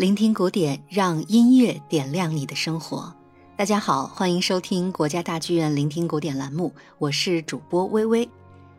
[0.00, 3.14] 聆听古典，让音乐点亮你的生活。
[3.54, 8.26] 大家好，欢迎收听国家大剧院聆听古典栏目，我是主播微微。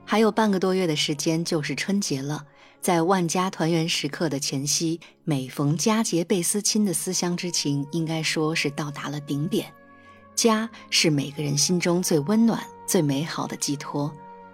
[0.03, 2.43] 还有半个多月的时间就是春节了，
[2.81, 9.71] 在万家团圆时刻的前夕，每逢佳节倍思亲的思乡之情，应该说是到达了顶点。
[10.33, 14.11] 家是每个人心中最温暖、最美好的寄托，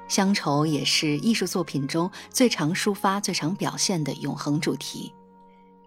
[0.09, 5.13] 乡愁也是艺术作品中最常抒发、最常表现的永恒主题。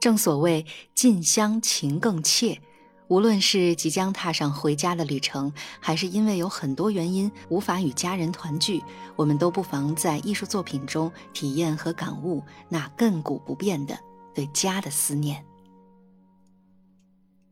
[0.00, 0.64] 正所谓
[0.94, 2.58] 近乡情更切，
[3.08, 8.82] 无论是即将踏上回家的旅程，还是因为有很多原因无法与家人团聚，
[9.14, 13.98] 我们都不妨在艺术作品中体验和感悟那亘古不变的
[14.34, 15.44] 对家的思念。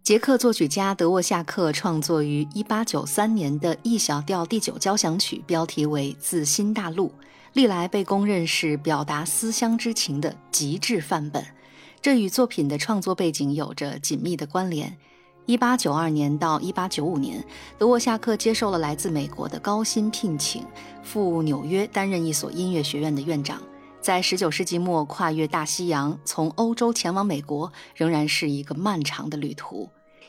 [0.02, 7.08] 捷克作曲家德沃夏克创作于1893年的 E 小调第九交响曲，标题为《自新大陆》，
[7.52, 11.44] 历来被公认是表达思乡之情的极致范本。
[12.08, 14.96] 这与作品的创作背景有着紧密的关联。
[15.44, 17.44] 一八九二年到一八九五年，
[17.76, 20.64] 德沃夏克接受了来自美国的高薪聘请，
[21.02, 23.62] 赴纽约担任一所音乐学院的院长。
[24.00, 29.86] 在十九世纪末跨越大西洋，从欧洲前往美国，仍然是一个漫长的旅途。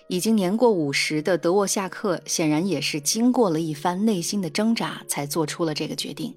[0.09, 6.35] 已经年过五十的德沃夏克，显然也是经过了一番内心的挣扎，才做出了这个决定。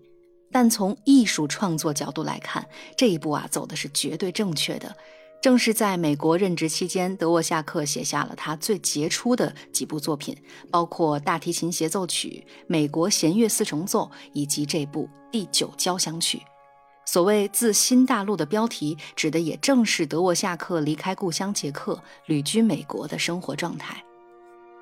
[0.52, 2.64] 但从艺术创作角度来看，
[2.96, 4.94] 这一步啊，走的是绝对正确的。
[5.42, 10.36] 正是在美国任职期间，德沃夏克写下了他最杰出的几部作品，
[10.70, 16.40] 包括大提琴协奏曲、美国弦乐四重奏以及这部第九交响曲。
[17.04, 24.00] 所谓“自新大陆”的标题，指的也正是德沃夏克离开故乡捷克，旅居美国的生活状态。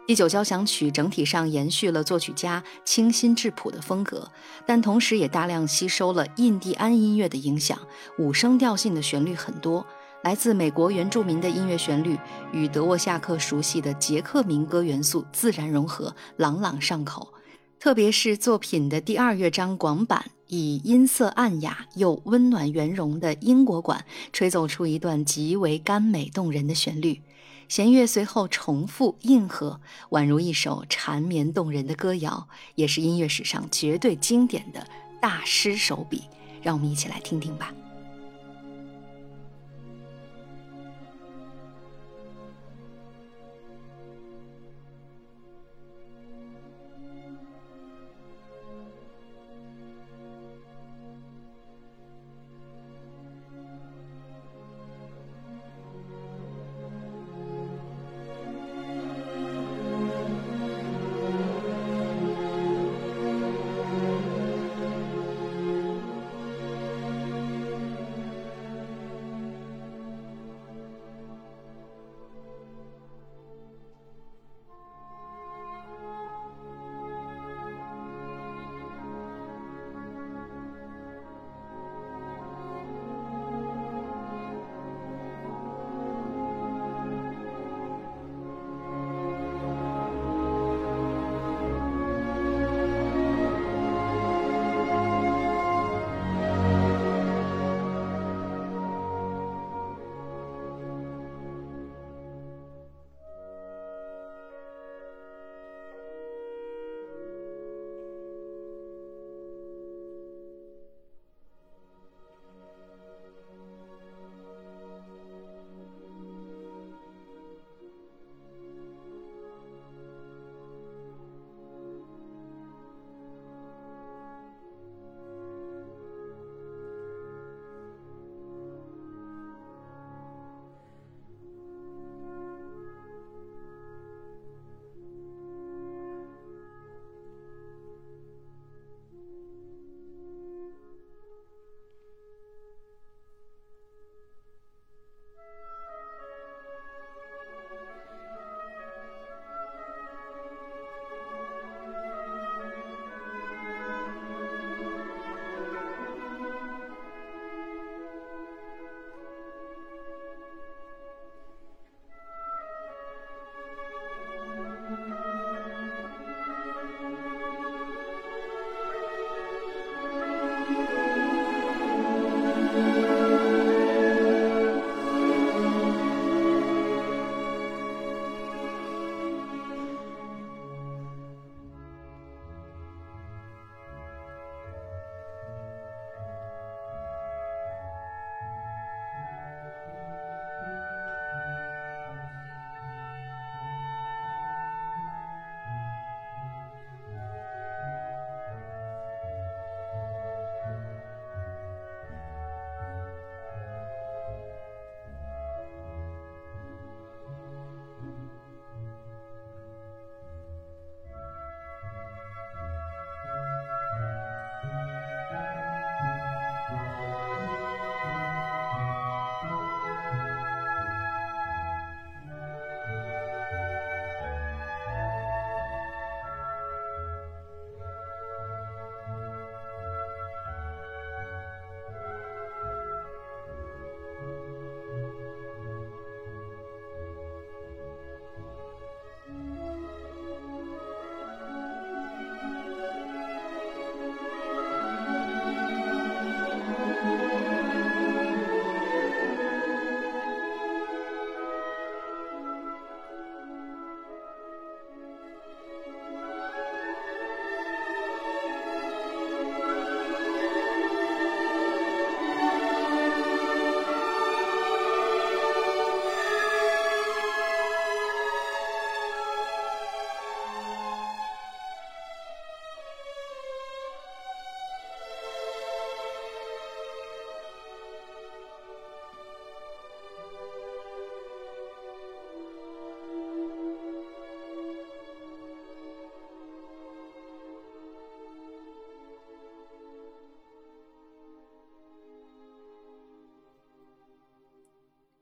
[0.07, 4.31] 第九交响曲整体上延续了作曲家清新质朴的风格，
[4.67, 7.79] 但同时也大量吸收了印第安音乐的影响，
[8.19, 9.87] 五声调性的旋律很多。
[10.23, 12.19] 来自美国原住民的音乐旋律
[12.53, 17.33] 与德沃夏克熟悉的捷克民歌元素自然融合，朗朗上口。
[17.79, 27.23] 特别是作品的第二乐章广板，以音色暗雅又温暖圆融的英国管吹奏出一段极为甘美动人的旋律，
[27.67, 34.87] 弦乐随后重复应和，宛如一首缠绵动人的歌谣，也是音乐史上绝对经典的
[35.19, 36.25] 大师手笔。
[36.61, 37.73] 让我们一起来听听吧。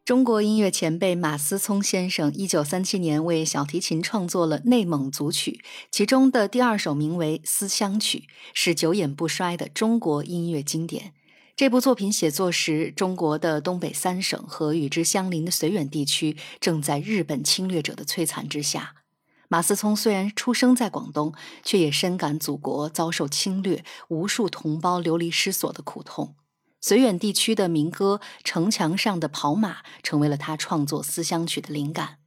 [0.08, 5.60] 中国音乐前辈马思聪先生一九三七年为小提琴创作了《内蒙组曲》，
[5.90, 8.20] 其中的第二首名为《思乡曲》，
[8.54, 11.12] 是久演不衰的中国音乐经典。
[11.54, 18.94] 这部作品写作时，中国的东北三省和与之相邻的绥远地区正在日本侵略者的摧残之下。
[19.48, 26.34] 马思聪虽然出生在广东，却也深感祖国遭受侵略、无数同胞流离失所的苦痛。
[26.82, 32.18] 绥远地区的民歌《城墙上的跑马》成为了他创作思乡曲的灵感。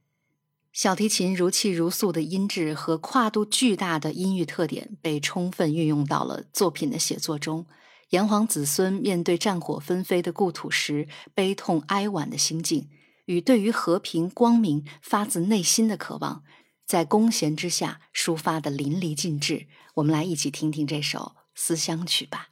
[0.72, 7.66] 小提琴如泣如诉的音质和跨度巨大的音域特点被充分运用到了作品的写作中。
[8.10, 12.90] 炎黄子孙面对战火纷飞的故土时悲痛哀婉的心境，
[13.24, 16.42] 与对于和平光明发自内心的渴望，
[16.86, 19.66] 在弓弦之下抒发的淋漓尽致。
[19.94, 22.51] 我们来一起听听这首思乡曲吧。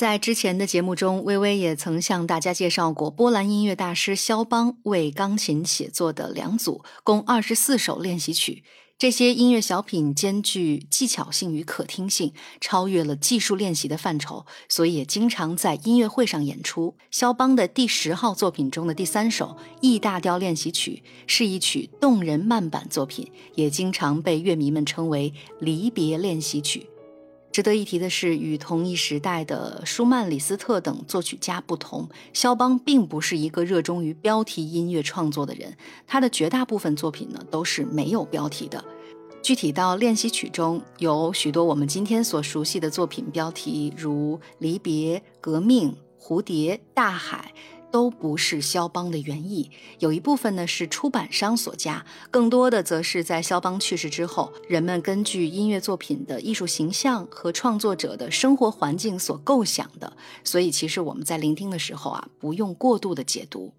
[0.00, 8.64] 在之前的节目中，微微也曾向大家介绍过波兰音乐大师肖邦为钢琴写作的两组共二十四首练习曲。
[8.96, 16.96] 这些音乐小品兼具技巧性与可听性，超越了技术练习的范畴，所以也经常在音乐会上演出。
[17.10, 26.86] 肖邦的第十号作品中的第三首 E 大调练习曲是一曲动人慢板作品，也经常被乐迷们称为离别练习曲。
[27.52, 35.76] 值得一提的是，与同一时代的舒曼、李斯特等作曲家不同，肖邦并不是一个热衷于标题音乐创作的人。
[36.06, 38.84] 他的绝大部分作品呢，都是没有标题的。
[39.42, 45.90] 具体到练习曲中，有许多我们今天所熟悉的作品标题，如《离别》《革命》
[46.22, 47.52] 《蝴蝶》《大海》。
[47.90, 60.12] 都不是肖邦的原意，有一部分呢是出版商所加，更多的则是在肖邦去世之后，人们根据音乐作品的艺术形象和创作者的生活环境所构想的。
[60.44, 63.72] 所以，其实我们在聆听的时候啊，不用过度的解读。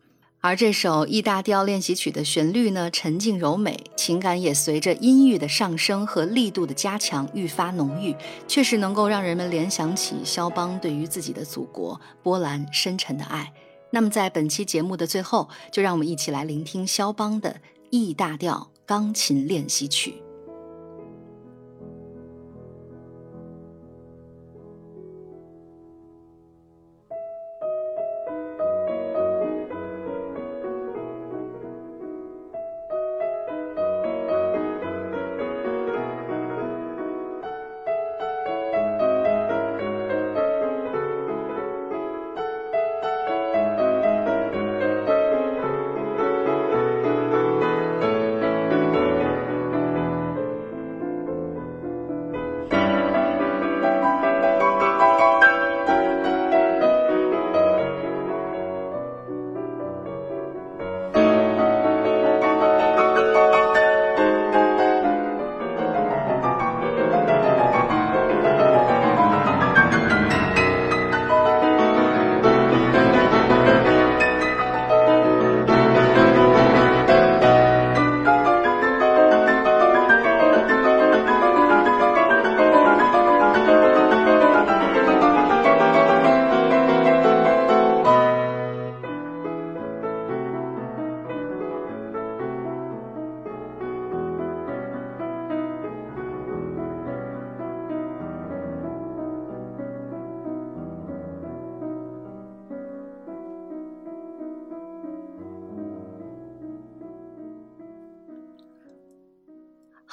[0.44, 8.16] 而这首 E 大调练习曲的旋律呢，沉静柔美，情感也随着音域的上升和力度的加强愈发浓郁，
[8.48, 13.54] 确实能够让人们联想起肖邦对于自己的祖国波兰深沉的爱。
[13.94, 20.16] 那么，在本期节目的最后，就让我们一起来聆听肖邦的 E 大调钢琴练习曲。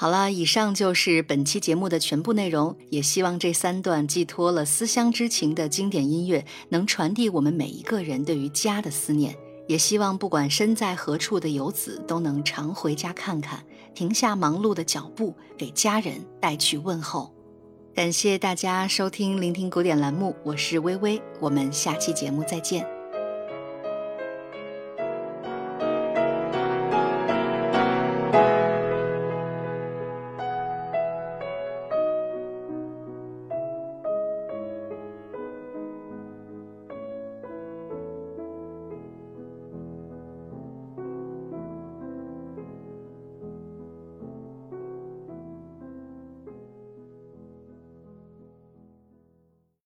[0.00, 2.76] 好了，以上就是本期节目的全部内容。
[2.88, 9.36] 也希望这三段寄托了思乡之情的经典音乐，能传递我们每一个人对于家的思念。
[9.66, 17.34] 也希望不管身在何处的游子，都能常回家看看，停下忙碌的脚步，给家人带去问候。
[17.92, 22.97] 感谢大家收听《聆听古典》栏目，我是微微，我们下期节目再见。